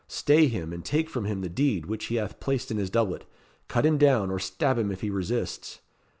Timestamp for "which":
1.85-2.05